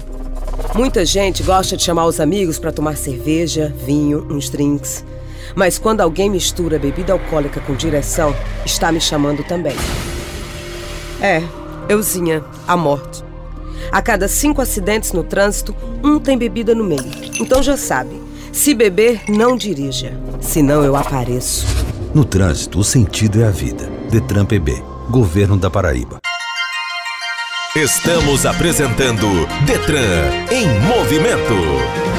Muita 0.75 1.05
gente 1.05 1.43
gosta 1.43 1.75
de 1.75 1.83
chamar 1.83 2.05
os 2.05 2.19
amigos 2.19 2.57
para 2.57 2.71
tomar 2.71 2.95
cerveja, 2.95 3.73
vinho, 3.85 4.27
uns 4.29 4.49
drinks. 4.49 5.03
Mas 5.55 5.77
quando 5.77 6.01
alguém 6.01 6.29
mistura 6.29 6.79
bebida 6.79 7.13
alcoólica 7.13 7.59
com 7.59 7.75
direção, 7.75 8.35
está 8.65 8.91
me 8.91 8.99
chamando 8.99 9.43
também. 9.43 9.75
É, 11.23 11.41
euzinha, 11.87 12.43
a 12.67 12.75
morte. 12.75 13.23
A 13.89 14.01
cada 14.01 14.27
cinco 14.27 14.61
acidentes 14.61 15.13
no 15.13 15.23
trânsito, 15.23 15.73
um 16.03 16.19
tem 16.19 16.37
bebida 16.37 16.75
no 16.75 16.83
meio. 16.83 17.09
Então 17.39 17.63
já 17.63 17.77
sabe, 17.77 18.21
se 18.51 18.73
beber, 18.73 19.21
não 19.29 19.55
dirija. 19.55 20.19
Senão 20.41 20.83
eu 20.83 20.97
apareço. 20.97 21.65
No 22.13 22.25
trânsito, 22.25 22.77
o 22.77 22.83
sentido 22.83 23.41
é 23.41 23.47
a 23.47 23.51
vida. 23.51 23.89
Detran 24.11 24.45
PB, 24.45 24.83
Governo 25.09 25.55
da 25.55 25.69
Paraíba. 25.69 26.19
Estamos 27.73 28.45
apresentando 28.45 29.25
Detran 29.65 30.29
em 30.51 30.67
movimento. 30.81 32.12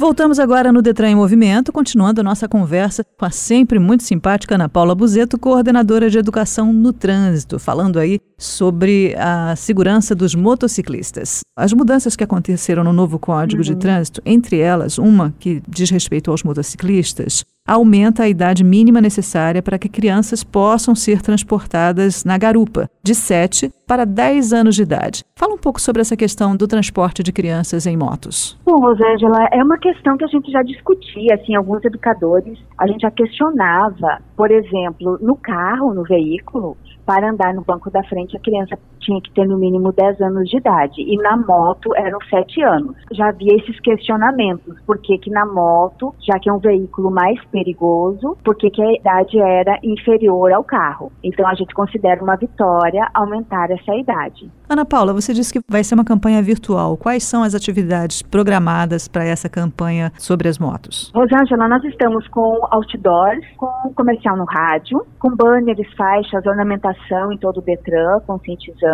Voltamos 0.00 0.38
agora 0.38 0.72
no 0.72 0.80
Detran 0.80 1.10
em 1.10 1.14
Movimento, 1.14 1.70
continuando 1.70 2.22
a 2.22 2.24
nossa 2.24 2.48
conversa 2.48 3.04
com 3.18 3.26
a 3.26 3.30
sempre 3.30 3.78
muito 3.78 4.02
simpática 4.02 4.54
Ana 4.54 4.66
Paula 4.66 4.94
Buzeto, 4.94 5.38
coordenadora 5.38 6.08
de 6.08 6.16
educação 6.16 6.72
no 6.72 6.90
trânsito, 6.90 7.58
falando 7.58 7.98
aí 7.98 8.18
sobre 8.38 9.14
a 9.18 9.54
segurança 9.56 10.14
dos 10.14 10.34
motociclistas. 10.34 11.40
As 11.54 11.74
mudanças 11.74 12.16
que 12.16 12.24
aconteceram 12.24 12.82
no 12.82 12.94
novo 12.94 13.18
Código 13.18 13.60
uhum. 13.60 13.66
de 13.66 13.76
Trânsito, 13.76 14.22
entre 14.24 14.58
elas 14.58 14.96
uma 14.96 15.34
que 15.38 15.62
diz 15.68 15.90
respeito 15.90 16.30
aos 16.30 16.42
motociclistas, 16.42 17.44
aumenta 17.70 18.24
a 18.24 18.28
idade 18.28 18.64
mínima 18.64 19.00
necessária 19.00 19.62
para 19.62 19.78
que 19.78 19.88
crianças 19.88 20.42
possam 20.42 20.92
ser 20.92 21.22
transportadas 21.22 22.24
na 22.24 22.36
garupa, 22.36 22.90
de 23.00 23.14
7 23.14 23.70
para 23.86 24.04
10 24.04 24.52
anos 24.52 24.74
de 24.74 24.82
idade. 24.82 25.22
Fala 25.36 25.54
um 25.54 25.58
pouco 25.58 25.80
sobre 25.80 26.02
essa 26.02 26.16
questão 26.16 26.56
do 26.56 26.66
transporte 26.66 27.22
de 27.22 27.32
crianças 27.32 27.86
em 27.86 27.96
motos. 27.96 28.58
Bom, 28.66 28.76
Rosângela, 28.80 29.46
é 29.52 29.62
uma 29.62 29.78
questão 29.78 30.16
que 30.16 30.24
a 30.24 30.28
gente 30.28 30.50
já 30.50 30.62
discutia, 30.62 31.36
assim, 31.36 31.54
alguns 31.54 31.84
educadores, 31.84 32.58
a 32.76 32.88
gente 32.88 33.02
já 33.02 33.10
questionava, 33.12 34.20
por 34.36 34.50
exemplo, 34.50 35.16
no 35.22 35.36
carro, 35.36 35.94
no 35.94 36.02
veículo, 36.02 36.76
para 37.06 37.30
andar 37.30 37.54
no 37.54 37.62
banco 37.62 37.88
da 37.88 38.02
frente, 38.04 38.36
a 38.36 38.40
criança 38.40 38.76
tinha 39.00 39.20
que 39.20 39.30
ter 39.32 39.46
no 39.46 39.58
mínimo 39.58 39.92
10 39.92 40.20
anos 40.20 40.48
de 40.48 40.58
idade. 40.58 41.00
E 41.00 41.16
na 41.16 41.36
moto 41.36 41.94
eram 41.96 42.18
7 42.28 42.62
anos. 42.62 42.96
Já 43.12 43.28
havia 43.28 43.56
esses 43.56 43.78
questionamentos. 43.80 44.78
Por 44.86 44.98
que, 44.98 45.18
que 45.18 45.30
na 45.30 45.46
moto, 45.46 46.14
já 46.20 46.38
que 46.38 46.48
é 46.48 46.52
um 46.52 46.58
veículo 46.58 47.10
mais 47.10 47.42
perigoso, 47.46 48.36
por 48.44 48.54
que, 48.56 48.70
que 48.70 48.82
a 48.82 48.92
idade 48.92 49.38
era 49.38 49.78
inferior 49.82 50.52
ao 50.52 50.62
carro? 50.62 51.10
Então 51.24 51.46
a 51.46 51.54
gente 51.54 51.74
considera 51.74 52.22
uma 52.22 52.36
vitória 52.36 53.08
aumentar 53.14 53.70
essa 53.70 53.94
idade. 53.94 54.50
Ana 54.68 54.84
Paula, 54.84 55.12
você 55.12 55.32
disse 55.32 55.52
que 55.52 55.60
vai 55.68 55.82
ser 55.82 55.94
uma 55.94 56.04
campanha 56.04 56.42
virtual. 56.42 56.96
Quais 56.96 57.24
são 57.24 57.42
as 57.42 57.54
atividades 57.54 58.22
programadas 58.22 59.08
para 59.08 59.24
essa 59.24 59.48
campanha 59.48 60.12
sobre 60.18 60.48
as 60.48 60.58
motos? 60.58 61.10
Rosângela, 61.14 61.66
nós 61.66 61.82
estamos 61.84 62.28
com 62.28 62.58
outdoors, 62.70 63.44
com 63.56 63.92
comercial 63.94 64.36
no 64.36 64.44
rádio, 64.44 65.04
com 65.18 65.34
banners, 65.34 65.80
faixas, 65.96 66.46
ornamentação 66.46 67.32
em 67.32 67.38
todo 67.38 67.58
o 67.58 67.62
Detran, 67.62 68.20
conscientizando 68.26 68.89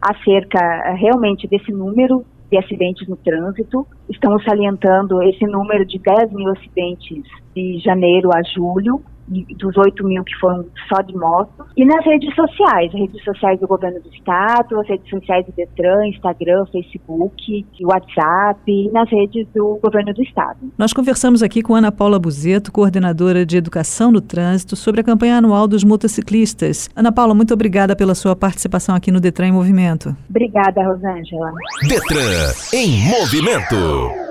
acerca 0.00 0.58
eh, 0.58 0.94
realmente 0.94 1.46
desse 1.46 1.72
número 1.72 2.24
de 2.50 2.58
acidentes 2.58 3.08
no 3.08 3.16
trânsito. 3.16 3.86
Estamos 4.08 4.44
salientando 4.44 5.22
esse 5.22 5.44
número 5.46 5.84
de 5.84 5.98
10 5.98 6.32
mil 6.32 6.50
acidentes 6.50 7.24
de 7.54 7.80
janeiro 7.80 8.30
a 8.32 8.42
julho, 8.42 9.00
dos 9.28 9.76
8 9.76 10.04
mil 10.04 10.22
que 10.24 10.34
foram 10.40 10.64
só 10.88 11.00
de 11.02 11.14
moto. 11.16 11.64
E 11.76 11.84
nas 11.84 12.04
redes 12.04 12.34
sociais, 12.34 12.92
redes 12.92 13.22
sociais 13.24 13.58
do 13.60 13.66
governo 13.66 14.00
do 14.00 14.08
estado, 14.08 14.80
as 14.80 14.88
redes 14.88 15.08
sociais 15.08 15.46
do 15.46 15.52
Detran, 15.52 16.06
Instagram, 16.08 16.64
Facebook, 16.70 17.66
WhatsApp 17.82 18.60
e 18.66 18.90
nas 18.90 19.10
redes 19.10 19.46
do 19.54 19.78
governo 19.82 20.12
do 20.12 20.22
estado. 20.22 20.58
Nós 20.76 20.92
conversamos 20.92 21.42
aqui 21.42 21.62
com 21.62 21.74
Ana 21.74 21.92
Paula 21.92 22.18
Buzeto, 22.18 22.72
coordenadora 22.72 23.44
de 23.44 23.56
Educação 23.56 24.10
no 24.10 24.20
Trânsito, 24.20 24.76
sobre 24.76 25.00
a 25.00 25.04
campanha 25.04 25.38
anual 25.38 25.66
dos 25.66 25.84
motociclistas. 25.84 26.88
Ana 26.94 27.12
Paula, 27.12 27.34
muito 27.34 27.54
obrigada 27.54 27.96
pela 27.96 28.14
sua 28.14 28.36
participação 28.36 28.94
aqui 28.94 29.10
no 29.10 29.20
Detran 29.20 29.48
em 29.48 29.52
Movimento. 29.52 30.14
Obrigada, 30.28 30.84
Rosângela. 30.84 31.52
Detran 31.88 32.52
em 32.72 33.08
Movimento. 33.08 34.23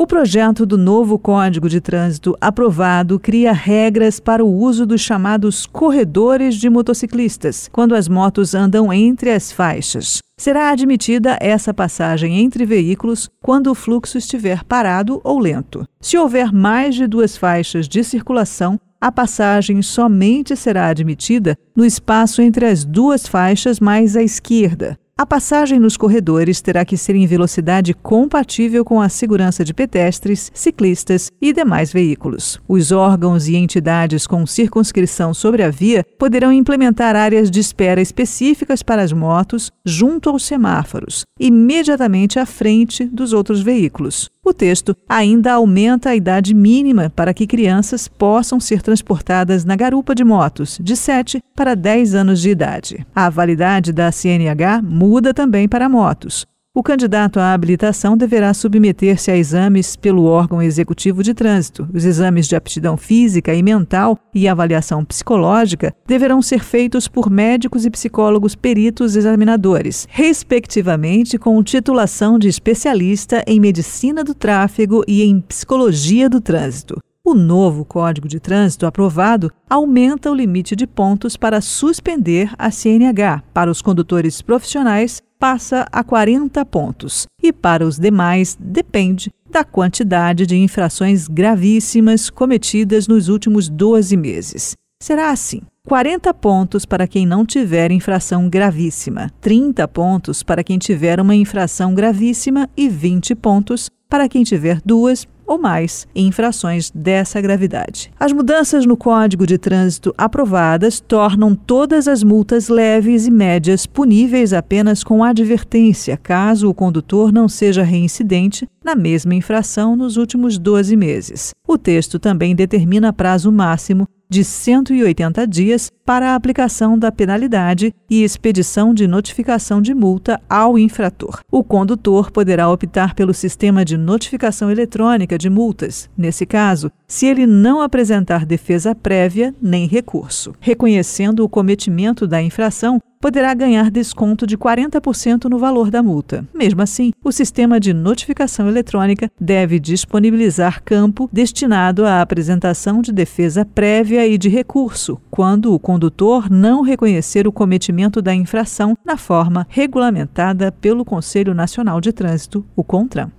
O 0.00 0.06
projeto 0.06 0.64
do 0.64 0.78
novo 0.78 1.18
Código 1.18 1.68
de 1.68 1.80
Trânsito 1.80 2.36
aprovado 2.40 3.18
cria 3.18 3.52
regras 3.52 4.20
para 4.20 4.44
o 4.44 4.48
uso 4.48 4.86
dos 4.86 5.00
chamados 5.00 5.66
corredores 5.66 6.54
de 6.54 6.70
motociclistas, 6.70 7.68
quando 7.72 7.96
as 7.96 8.06
motos 8.06 8.54
andam 8.54 8.92
entre 8.92 9.32
as 9.32 9.50
faixas. 9.50 10.20
Será 10.38 10.70
admitida 10.70 11.36
essa 11.40 11.74
passagem 11.74 12.38
entre 12.38 12.64
veículos 12.64 13.28
quando 13.42 13.72
o 13.72 13.74
fluxo 13.74 14.16
estiver 14.16 14.62
parado 14.62 15.20
ou 15.24 15.36
lento. 15.36 15.84
Se 16.00 16.16
houver 16.16 16.52
mais 16.52 16.94
de 16.94 17.08
duas 17.08 17.36
faixas 17.36 17.88
de 17.88 18.04
circulação, 18.04 18.78
a 19.00 19.10
passagem 19.10 19.82
somente 19.82 20.54
será 20.54 20.86
admitida 20.86 21.56
no 21.74 21.84
espaço 21.84 22.40
entre 22.40 22.66
as 22.66 22.84
duas 22.84 23.26
faixas 23.26 23.80
mais 23.80 24.14
à 24.14 24.22
esquerda. 24.22 24.96
A 25.20 25.26
passagem 25.26 25.80
nos 25.80 25.96
corredores 25.96 26.60
terá 26.60 26.84
que 26.84 26.96
ser 26.96 27.16
em 27.16 27.26
velocidade 27.26 27.92
compatível 27.92 28.84
com 28.84 29.00
a 29.00 29.08
segurança 29.08 29.64
de 29.64 29.74
pedestres, 29.74 30.48
ciclistas 30.54 31.28
e 31.42 31.52
demais 31.52 31.92
veículos. 31.92 32.60
Os 32.68 32.92
órgãos 32.92 33.48
e 33.48 33.56
entidades 33.56 34.28
com 34.28 34.46
circunscrição 34.46 35.34
sobre 35.34 35.64
a 35.64 35.70
via 35.72 36.04
poderão 36.16 36.52
implementar 36.52 37.16
áreas 37.16 37.50
de 37.50 37.58
espera 37.58 38.00
específicas 38.00 38.80
para 38.80 39.02
as 39.02 39.12
motos 39.12 39.72
junto 39.84 40.30
aos 40.30 40.44
semáforos, 40.44 41.24
imediatamente 41.40 42.38
à 42.38 42.46
frente 42.46 43.04
dos 43.04 43.32
outros 43.32 43.60
veículos. 43.60 44.30
O 44.48 44.54
texto 44.54 44.96
ainda 45.06 45.52
aumenta 45.52 46.08
a 46.08 46.16
idade 46.16 46.54
mínima 46.54 47.12
para 47.14 47.34
que 47.34 47.46
crianças 47.46 48.08
possam 48.08 48.58
ser 48.58 48.80
transportadas 48.80 49.62
na 49.62 49.76
garupa 49.76 50.14
de 50.14 50.24
motos, 50.24 50.78
de 50.80 50.96
7 50.96 51.42
para 51.54 51.74
10 51.74 52.14
anos 52.14 52.40
de 52.40 52.48
idade. 52.48 53.06
A 53.14 53.28
validade 53.28 53.92
da 53.92 54.10
CNH 54.10 54.80
muda 54.82 55.34
também 55.34 55.68
para 55.68 55.86
motos. 55.86 56.46
O 56.74 56.82
candidato 56.82 57.40
à 57.40 57.52
habilitação 57.52 58.16
deverá 58.16 58.54
submeter-se 58.54 59.32
a 59.32 59.36
exames 59.36 59.96
pelo 59.96 60.24
órgão 60.24 60.62
executivo 60.62 61.24
de 61.24 61.34
trânsito. 61.34 61.88
Os 61.92 62.04
exames 62.04 62.46
de 62.46 62.54
aptidão 62.54 62.96
física 62.96 63.52
e 63.52 63.64
mental 63.64 64.16
e 64.32 64.46
avaliação 64.46 65.04
psicológica 65.04 65.92
deverão 66.06 66.40
ser 66.40 66.62
feitos 66.62 67.08
por 67.08 67.30
médicos 67.30 67.84
e 67.84 67.90
psicólogos 67.90 68.54
peritos 68.54 69.16
examinadores, 69.16 70.06
respectivamente 70.08 71.36
com 71.36 71.60
titulação 71.64 72.38
de 72.38 72.46
especialista 72.46 73.42
em 73.46 73.58
medicina 73.58 74.22
do 74.22 74.32
tráfego 74.32 75.02
e 75.08 75.24
em 75.24 75.40
psicologia 75.40 76.28
do 76.28 76.40
trânsito. 76.40 77.00
O 77.24 77.34
novo 77.34 77.84
Código 77.84 78.28
de 78.28 78.38
Trânsito 78.38 78.86
aprovado 78.86 79.50
aumenta 79.68 80.30
o 80.30 80.34
limite 80.34 80.76
de 80.76 80.86
pontos 80.86 81.36
para 81.36 81.60
suspender 81.60 82.50
a 82.56 82.70
CNH 82.70 83.42
para 83.52 83.70
os 83.70 83.82
condutores 83.82 84.40
profissionais 84.40 85.20
passa 85.38 85.86
a 85.92 86.02
40 86.02 86.64
pontos 86.66 87.26
e 87.42 87.52
para 87.52 87.86
os 87.86 87.98
demais 87.98 88.56
depende 88.58 89.30
da 89.50 89.64
quantidade 89.64 90.46
de 90.46 90.56
infrações 90.56 91.28
gravíssimas 91.28 92.28
cometidas 92.28 93.06
nos 93.06 93.28
últimos 93.28 93.68
12 93.68 94.16
meses. 94.16 94.76
Será 95.00 95.30
assim: 95.30 95.62
40 95.86 96.34
pontos 96.34 96.84
para 96.84 97.06
quem 97.06 97.24
não 97.24 97.46
tiver 97.46 97.90
infração 97.90 98.48
gravíssima, 98.48 99.30
30 99.40 99.86
pontos 99.88 100.42
para 100.42 100.64
quem 100.64 100.76
tiver 100.76 101.20
uma 101.20 101.34
infração 101.34 101.94
gravíssima 101.94 102.68
e 102.76 102.88
20 102.88 103.34
pontos 103.36 103.88
para 104.08 104.28
quem 104.28 104.42
tiver 104.42 104.80
duas 104.84 105.26
ou 105.48 105.58
mais 105.58 106.06
infrações 106.14 106.92
dessa 106.94 107.40
gravidade. 107.40 108.12
As 108.20 108.32
mudanças 108.32 108.84
no 108.84 108.96
Código 108.96 109.46
de 109.46 109.56
Trânsito 109.56 110.14
aprovadas 110.16 111.00
tornam 111.00 111.54
todas 111.54 112.06
as 112.06 112.22
multas 112.22 112.68
leves 112.68 113.26
e 113.26 113.30
médias 113.30 113.86
puníveis 113.86 114.52
apenas 114.52 115.02
com 115.02 115.24
advertência, 115.24 116.18
caso 116.18 116.68
o 116.68 116.74
condutor 116.74 117.32
não 117.32 117.48
seja 117.48 117.82
reincidente 117.82 118.68
na 118.84 118.94
mesma 118.94 119.34
infração 119.34 119.96
nos 119.96 120.18
últimos 120.18 120.58
12 120.58 120.94
meses. 120.94 121.50
O 121.66 121.78
texto 121.78 122.18
também 122.18 122.54
determina 122.54 123.12
prazo 123.12 123.50
máximo 123.50 124.06
de 124.28 124.44
180 124.44 125.46
dias 125.46 125.90
para 126.04 126.30
a 126.30 126.34
aplicação 126.34 126.98
da 126.98 127.12
penalidade 127.12 127.94
e 128.08 128.22
expedição 128.22 128.94
de 128.94 129.06
notificação 129.06 129.80
de 129.80 129.94
multa 129.94 130.40
ao 130.48 130.78
infrator. 130.78 131.40
O 131.50 131.62
condutor 131.62 132.30
poderá 132.30 132.70
optar 132.70 133.14
pelo 133.14 133.34
sistema 133.34 133.84
de 133.84 133.96
notificação 133.96 134.70
eletrônica 134.70 135.36
de 135.36 135.50
multas, 135.50 136.08
nesse 136.16 136.46
caso, 136.46 136.90
se 137.06 137.26
ele 137.26 137.46
não 137.46 137.80
apresentar 137.80 138.46
defesa 138.46 138.94
prévia 138.94 139.54
nem 139.60 139.86
recurso. 139.86 140.54
Reconhecendo 140.60 141.44
o 141.44 141.48
cometimento 141.48 142.26
da 142.26 142.42
infração, 142.42 143.00
poderá 143.20 143.52
ganhar 143.52 143.90
desconto 143.90 144.46
de 144.46 144.56
40% 144.56 145.44
no 145.44 145.58
valor 145.58 145.90
da 145.90 146.02
multa. 146.02 146.46
Mesmo 146.54 146.82
assim, 146.82 147.12
o 147.22 147.32
sistema 147.32 147.80
de 147.80 147.92
notificação 147.92 148.68
eletrônica 148.68 149.30
deve 149.40 149.78
disponibilizar 149.78 150.82
campo 150.84 151.28
destinado 151.32 152.04
à 152.06 152.20
apresentação 152.20 153.02
de 153.02 153.12
defesa 153.12 153.64
prévia 153.64 154.17
e 154.26 154.38
de 154.38 154.48
recurso, 154.48 155.20
quando 155.30 155.72
o 155.72 155.78
condutor 155.78 156.50
não 156.50 156.82
reconhecer 156.82 157.46
o 157.46 157.52
cometimento 157.52 158.20
da 158.20 158.34
infração 158.34 158.96
na 159.04 159.16
forma 159.16 159.66
regulamentada 159.68 160.72
pelo 160.72 161.04
Conselho 161.04 161.54
Nacional 161.54 162.00
de 162.00 162.12
Trânsito, 162.12 162.64
o 162.74 162.82
CONTRAN. 162.82 163.30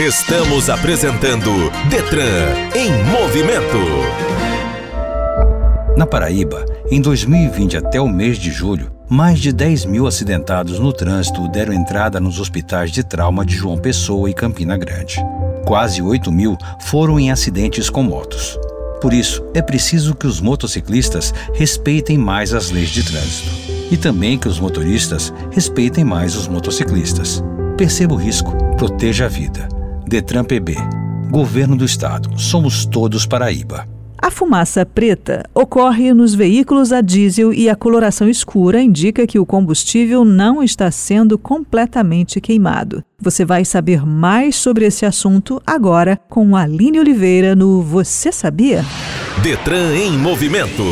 Estamos 0.00 0.68
apresentando 0.68 1.50
Detran 1.88 2.50
em 2.74 2.90
movimento. 3.04 3.78
Na 5.96 6.04
Paraíba, 6.04 6.66
em 6.90 7.00
2020 7.00 7.76
até 7.76 8.00
o 8.00 8.08
mês 8.08 8.36
de 8.36 8.50
julho, 8.50 8.90
mais 9.08 9.38
de 9.38 9.52
10 9.52 9.84
mil 9.84 10.08
acidentados 10.08 10.80
no 10.80 10.92
trânsito 10.92 11.46
deram 11.48 11.72
entrada 11.72 12.18
nos 12.18 12.40
hospitais 12.40 12.90
de 12.90 13.04
trauma 13.04 13.46
de 13.46 13.54
João 13.54 13.78
Pessoa 13.78 14.28
e 14.28 14.34
Campina 14.34 14.76
Grande. 14.76 15.24
Quase 15.64 16.02
8 16.02 16.32
mil 16.32 16.58
foram 16.80 17.20
em 17.20 17.30
acidentes 17.30 17.88
com 17.88 18.02
motos. 18.02 18.58
Por 19.00 19.12
isso, 19.12 19.44
é 19.54 19.60
preciso 19.60 20.14
que 20.14 20.26
os 20.26 20.40
motociclistas 20.40 21.32
respeitem 21.52 22.16
mais 22.16 22.54
as 22.54 22.70
leis 22.70 22.88
de 22.88 23.02
trânsito. 23.02 23.50
E 23.90 23.96
também 23.96 24.38
que 24.38 24.48
os 24.48 24.58
motoristas 24.58 25.32
respeitem 25.52 26.04
mais 26.04 26.34
os 26.36 26.48
motociclistas. 26.48 27.42
Perceba 27.76 28.14
o 28.14 28.18
risco, 28.18 28.52
proteja 28.76 29.26
a 29.26 29.28
vida. 29.28 29.68
Detran 30.06 30.44
PB. 30.44 30.76
Governo 31.30 31.76
do 31.76 31.84
Estado. 31.84 32.38
Somos 32.38 32.86
todos 32.86 33.26
Paraíba. 33.26 33.93
A 34.24 34.30
fumaça 34.30 34.86
preta 34.86 35.44
ocorre 35.54 36.14
nos 36.14 36.34
veículos 36.34 36.92
a 36.92 37.02
diesel 37.02 37.52
e 37.52 37.68
a 37.68 37.76
coloração 37.76 38.26
escura 38.26 38.80
indica 38.80 39.26
que 39.26 39.38
o 39.38 39.44
combustível 39.44 40.24
não 40.24 40.62
está 40.62 40.90
sendo 40.90 41.36
completamente 41.36 42.40
queimado. 42.40 43.04
Você 43.20 43.44
vai 43.44 43.66
saber 43.66 44.06
mais 44.06 44.56
sobre 44.56 44.86
esse 44.86 45.04
assunto 45.04 45.60
agora 45.66 46.18
com 46.30 46.56
Aline 46.56 47.00
Oliveira 47.00 47.54
no 47.54 47.82
Você 47.82 48.32
Sabia? 48.32 48.82
Detran 49.42 49.94
em 49.94 50.16
movimento. 50.16 50.82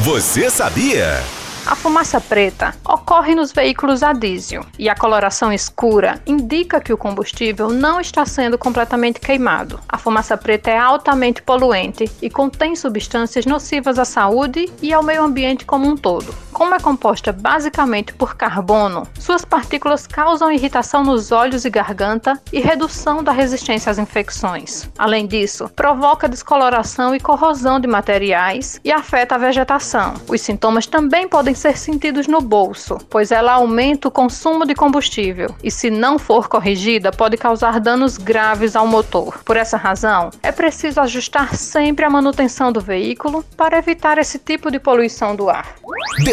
Você 0.00 0.50
sabia? 0.50 1.22
A 1.64 1.76
fumaça 1.76 2.20
preta 2.20 2.74
ocorre 2.84 3.36
nos 3.36 3.52
veículos 3.52 4.02
a 4.02 4.12
diesel 4.12 4.66
e 4.76 4.88
a 4.88 4.96
coloração 4.96 5.52
escura 5.52 6.20
indica 6.26 6.80
que 6.80 6.92
o 6.92 6.96
combustível 6.96 7.68
não 7.68 8.00
está 8.00 8.26
sendo 8.26 8.58
completamente 8.58 9.20
queimado. 9.20 9.78
A 9.88 9.96
fumaça 9.96 10.36
preta 10.36 10.70
é 10.70 10.76
altamente 10.76 11.40
poluente 11.40 12.10
e 12.20 12.28
contém 12.28 12.74
substâncias 12.74 13.46
nocivas 13.46 13.96
à 13.96 14.04
saúde 14.04 14.72
e 14.82 14.92
ao 14.92 15.04
meio 15.04 15.22
ambiente 15.22 15.64
como 15.64 15.88
um 15.88 15.96
todo. 15.96 16.34
Como 16.52 16.74
é 16.74 16.78
composta 16.78 17.32
basicamente 17.32 18.12
por 18.12 18.36
carbono, 18.36 19.06
suas 19.18 19.44
partículas 19.44 20.06
causam 20.06 20.52
irritação 20.52 21.02
nos 21.02 21.32
olhos 21.32 21.64
e 21.64 21.70
garganta 21.70 22.40
e 22.52 22.60
redução 22.60 23.24
da 23.24 23.32
resistência 23.32 23.90
às 23.90 23.98
infecções. 23.98 24.88
Além 24.98 25.26
disso, 25.26 25.70
provoca 25.74 26.28
descoloração 26.28 27.14
e 27.14 27.20
corrosão 27.20 27.80
de 27.80 27.88
materiais 27.88 28.78
e 28.84 28.92
afeta 28.92 29.34
a 29.34 29.38
vegetação. 29.38 30.14
Os 30.28 30.40
sintomas 30.42 30.86
também 30.86 31.26
podem 31.26 31.54
ser 31.54 31.78
sentidos 31.78 32.26
no 32.26 32.40
bolso, 32.40 32.98
pois 33.08 33.32
ela 33.32 33.52
aumenta 33.52 34.08
o 34.08 34.10
consumo 34.10 34.66
de 34.66 34.74
combustível 34.74 35.48
e, 35.64 35.70
se 35.70 35.90
não 35.90 36.18
for 36.18 36.48
corrigida, 36.48 37.10
pode 37.10 37.36
causar 37.36 37.80
danos 37.80 38.18
graves 38.18 38.76
ao 38.76 38.86
motor. 38.86 39.42
Por 39.44 39.56
essa 39.56 39.76
razão, 39.76 40.30
é 40.42 40.52
preciso 40.52 41.00
ajustar 41.00 41.56
sempre 41.56 42.04
a 42.04 42.10
manutenção 42.10 42.70
do 42.70 42.80
veículo 42.80 43.44
para 43.56 43.78
evitar 43.78 44.18
esse 44.18 44.38
tipo 44.38 44.70
de 44.70 44.78
poluição 44.78 45.34
do 45.34 45.48
ar. 45.48 45.74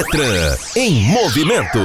Detran 0.09 0.57
em 0.75 1.03
movimento. 1.11 1.77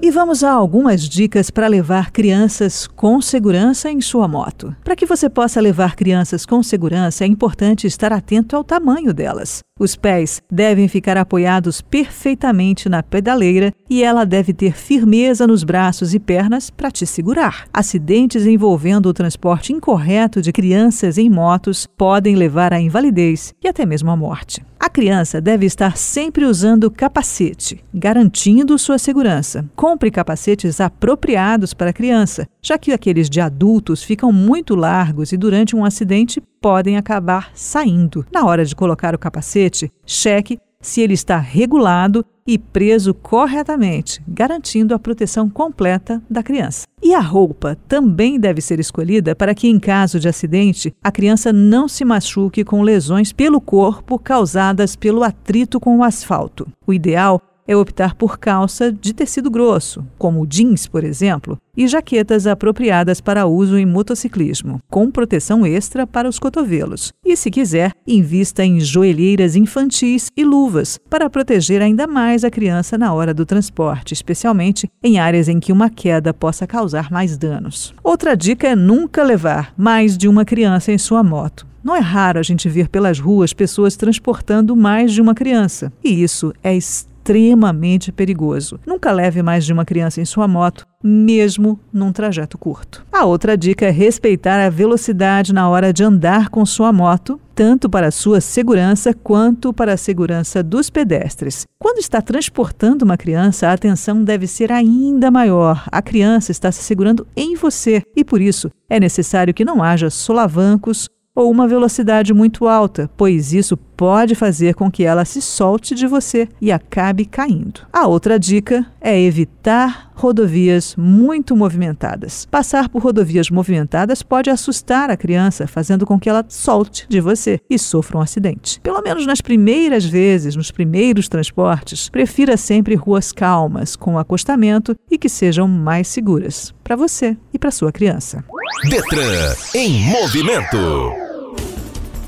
E 0.00 0.12
vamos 0.12 0.44
a 0.44 0.52
algumas 0.52 1.08
dicas 1.08 1.50
para 1.50 1.66
levar 1.66 2.12
crianças 2.12 2.86
com 2.86 3.20
segurança 3.20 3.90
em 3.90 4.00
sua 4.00 4.28
moto. 4.28 4.76
Para 4.84 4.94
que 4.94 5.06
você 5.06 5.28
possa 5.28 5.60
levar 5.60 5.96
crianças 5.96 6.46
com 6.46 6.62
segurança, 6.62 7.24
é 7.24 7.26
importante 7.26 7.86
estar 7.86 8.12
atento 8.12 8.54
ao 8.54 8.62
tamanho 8.62 9.12
delas. 9.12 9.65
Os 9.78 9.94
pés 9.94 10.40
devem 10.50 10.88
ficar 10.88 11.18
apoiados 11.18 11.82
perfeitamente 11.82 12.88
na 12.88 13.02
pedaleira 13.02 13.74
e 13.90 14.02
ela 14.02 14.24
deve 14.24 14.54
ter 14.54 14.72
firmeza 14.72 15.46
nos 15.46 15.62
braços 15.62 16.14
e 16.14 16.18
pernas 16.18 16.70
para 16.70 16.90
te 16.90 17.04
segurar. 17.04 17.66
Acidentes 17.74 18.46
envolvendo 18.46 19.04
o 19.04 19.12
transporte 19.12 19.74
incorreto 19.74 20.40
de 20.40 20.50
crianças 20.50 21.18
em 21.18 21.28
motos 21.28 21.86
podem 21.86 22.34
levar 22.36 22.72
à 22.72 22.80
invalidez 22.80 23.52
e 23.62 23.68
até 23.68 23.84
mesmo 23.84 24.10
à 24.10 24.16
morte. 24.16 24.64
A 24.80 24.88
criança 24.88 25.42
deve 25.42 25.66
estar 25.66 25.96
sempre 25.96 26.46
usando 26.46 26.90
capacete, 26.90 27.84
garantindo 27.92 28.78
sua 28.78 28.98
segurança. 28.98 29.68
Compre 29.74 30.10
capacetes 30.10 30.80
apropriados 30.80 31.74
para 31.74 31.90
a 31.90 31.92
criança, 31.92 32.46
já 32.62 32.78
que 32.78 32.92
aqueles 32.92 33.28
de 33.28 33.40
adultos 33.40 34.02
ficam 34.02 34.32
muito 34.32 34.74
largos 34.74 35.32
e 35.32 35.36
durante 35.36 35.76
um 35.76 35.84
acidente 35.84 36.42
podem 36.66 36.96
acabar 36.96 37.52
saindo. 37.54 38.26
Na 38.32 38.44
hora 38.44 38.64
de 38.64 38.74
colocar 38.74 39.14
o 39.14 39.18
capacete, 39.18 39.88
cheque 40.04 40.58
se 40.80 41.00
ele 41.00 41.14
está 41.14 41.38
regulado 41.38 42.24
e 42.44 42.58
preso 42.58 43.14
corretamente, 43.14 44.20
garantindo 44.26 44.92
a 44.92 44.98
proteção 44.98 45.48
completa 45.48 46.20
da 46.28 46.42
criança. 46.42 46.84
E 47.00 47.14
a 47.14 47.20
roupa 47.20 47.78
também 47.86 48.40
deve 48.40 48.60
ser 48.60 48.80
escolhida 48.80 49.32
para 49.36 49.54
que, 49.54 49.68
em 49.68 49.78
caso 49.78 50.18
de 50.18 50.28
acidente, 50.28 50.92
a 51.04 51.12
criança 51.12 51.52
não 51.52 51.86
se 51.86 52.04
machuque 52.04 52.64
com 52.64 52.82
lesões 52.82 53.32
pelo 53.32 53.60
corpo 53.60 54.18
causadas 54.18 54.96
pelo 54.96 55.22
atrito 55.22 55.78
com 55.78 55.98
o 55.98 56.02
asfalto. 56.02 56.66
O 56.84 56.92
ideal 56.92 57.40
é 57.66 57.76
optar 57.76 58.14
por 58.14 58.38
calça 58.38 58.92
de 58.92 59.12
tecido 59.12 59.50
grosso, 59.50 60.04
como 60.18 60.46
jeans, 60.46 60.86
por 60.86 61.04
exemplo, 61.04 61.58
e 61.76 61.86
jaquetas 61.86 62.46
apropriadas 62.46 63.20
para 63.20 63.46
uso 63.46 63.76
em 63.76 63.84
motociclismo, 63.84 64.80
com 64.88 65.10
proteção 65.10 65.66
extra 65.66 66.06
para 66.06 66.28
os 66.28 66.38
cotovelos. 66.38 67.12
E, 67.24 67.36
se 67.36 67.50
quiser, 67.50 67.92
invista 68.06 68.64
em 68.64 68.80
joelheiras 68.80 69.56
infantis 69.56 70.30
e 70.36 70.44
luvas 70.44 70.98
para 71.10 71.28
proteger 71.28 71.82
ainda 71.82 72.06
mais 72.06 72.44
a 72.44 72.50
criança 72.50 72.96
na 72.96 73.12
hora 73.12 73.34
do 73.34 73.44
transporte, 73.44 74.14
especialmente 74.14 74.88
em 75.02 75.18
áreas 75.18 75.48
em 75.48 75.60
que 75.60 75.72
uma 75.72 75.90
queda 75.90 76.32
possa 76.32 76.66
causar 76.66 77.10
mais 77.10 77.36
danos. 77.36 77.94
Outra 78.02 78.36
dica 78.36 78.68
é 78.68 78.76
nunca 78.76 79.22
levar 79.22 79.74
mais 79.76 80.16
de 80.16 80.28
uma 80.28 80.44
criança 80.44 80.92
em 80.92 80.98
sua 80.98 81.22
moto. 81.22 81.66
Não 81.84 81.94
é 81.94 82.00
raro 82.00 82.40
a 82.40 82.42
gente 82.42 82.68
ver 82.68 82.88
pelas 82.88 83.20
ruas 83.20 83.52
pessoas 83.52 83.96
transportando 83.96 84.74
mais 84.74 85.12
de 85.12 85.20
uma 85.20 85.34
criança, 85.34 85.92
e 86.02 86.22
isso 86.22 86.52
é 86.62 86.74
extremamente 86.74 87.15
extremamente 87.26 88.12
perigoso. 88.12 88.78
Nunca 88.86 89.10
leve 89.10 89.42
mais 89.42 89.64
de 89.64 89.72
uma 89.72 89.84
criança 89.84 90.20
em 90.20 90.24
sua 90.24 90.46
moto, 90.46 90.86
mesmo 91.02 91.80
num 91.92 92.12
trajeto 92.12 92.56
curto. 92.56 93.04
A 93.12 93.24
outra 93.24 93.56
dica 93.56 93.84
é 93.84 93.90
respeitar 93.90 94.64
a 94.64 94.70
velocidade 94.70 95.52
na 95.52 95.68
hora 95.68 95.92
de 95.92 96.04
andar 96.04 96.48
com 96.48 96.64
sua 96.64 96.92
moto, 96.92 97.40
tanto 97.52 97.90
para 97.90 98.12
sua 98.12 98.40
segurança 98.40 99.12
quanto 99.12 99.72
para 99.72 99.94
a 99.94 99.96
segurança 99.96 100.62
dos 100.62 100.88
pedestres. 100.88 101.64
Quando 101.80 101.98
está 101.98 102.22
transportando 102.22 103.04
uma 103.04 103.16
criança, 103.16 103.68
a 103.68 103.72
atenção 103.72 104.22
deve 104.22 104.46
ser 104.46 104.70
ainda 104.70 105.28
maior. 105.28 105.84
A 105.90 106.00
criança 106.00 106.52
está 106.52 106.70
se 106.70 106.82
segurando 106.84 107.26
em 107.36 107.56
você 107.56 108.02
e, 108.14 108.24
por 108.24 108.40
isso, 108.40 108.70
é 108.88 109.00
necessário 109.00 109.52
que 109.52 109.64
não 109.64 109.82
haja 109.82 110.10
solavancos 110.10 111.08
ou 111.36 111.50
uma 111.50 111.68
velocidade 111.68 112.32
muito 112.32 112.66
alta, 112.66 113.10
pois 113.14 113.52
isso 113.52 113.76
pode 113.76 114.34
fazer 114.34 114.74
com 114.74 114.90
que 114.90 115.04
ela 115.04 115.24
se 115.24 115.40
solte 115.40 115.94
de 115.94 116.06
você 116.06 116.48
e 116.60 116.72
acabe 116.72 117.24
caindo. 117.24 117.80
A 117.92 118.06
outra 118.06 118.38
dica 118.38 118.86
é 119.00 119.20
evitar 119.20 120.10
rodovias 120.14 120.94
muito 120.96 121.54
movimentadas. 121.54 122.46
Passar 122.50 122.88
por 122.88 123.02
rodovias 123.02 123.50
movimentadas 123.50 124.22
pode 124.22 124.50
assustar 124.50 125.10
a 125.10 125.16
criança, 125.16 125.66
fazendo 125.66 126.06
com 126.06 126.18
que 126.18 126.28
ela 126.28 126.44
solte 126.48 127.06
de 127.08 127.20
você 127.20 127.60
e 127.68 127.78
sofra 127.78 128.18
um 128.18 128.22
acidente. 128.22 128.80
Pelo 128.80 129.02
menos 129.02 129.26
nas 129.26 129.40
primeiras 129.40 130.04
vezes, 130.04 130.56
nos 130.56 130.70
primeiros 130.70 131.28
transportes, 131.28 132.08
prefira 132.08 132.56
sempre 132.56 132.94
ruas 132.94 133.30
calmas, 133.30 133.94
com 133.94 134.18
acostamento 134.18 134.96
e 135.10 135.18
que 135.18 135.28
sejam 135.28 135.68
mais 135.68 136.08
seguras 136.08 136.74
para 136.82 136.96
você 136.96 137.36
e 137.52 137.58
para 137.58 137.70
sua 137.70 137.92
criança. 137.92 138.44
Detran 138.88 139.54
em 139.74 140.04
movimento. 140.04 141.25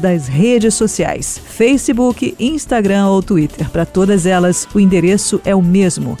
das 0.00 0.26
redes 0.26 0.74
sociais: 0.74 1.40
Facebook, 1.44 2.34
Instagram 2.38 3.06
ou 3.06 3.22
Twitter. 3.22 3.68
Para 3.70 3.86
todas 3.86 4.26
elas, 4.26 4.66
o 4.74 4.80
endereço 4.80 5.40
é 5.44 5.54
o 5.54 5.62
mesmo: 5.62 6.18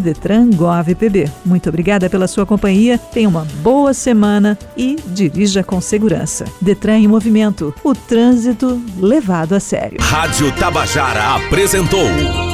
DetranGovPB. 0.00 1.30
Muito 1.44 1.68
obrigada 1.68 2.10
pela 2.10 2.26
sua 2.26 2.44
companhia, 2.44 2.98
tenha 2.98 3.28
uma 3.28 3.46
boa 3.62 3.94
semana 3.94 4.58
e 4.76 4.96
dirija 5.06 5.62
com 5.62 5.80
segurança. 5.80 6.44
Detran 6.60 6.98
em 6.98 7.08
movimento 7.08 7.74
o 7.84 7.94
trânsito 7.94 8.80
levado 8.98 9.54
a 9.54 9.60
sério. 9.60 9.98
Rádio 10.00 10.50
Tabajara 10.52 11.36
apresentou 11.36 12.08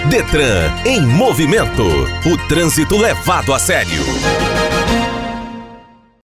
Detran 0.08 0.70
em 0.84 1.00
movimento 1.00 1.82
o 1.82 2.48
trânsito 2.48 2.96
levado 2.96 3.52
a 3.52 3.58
sério. 3.58 4.02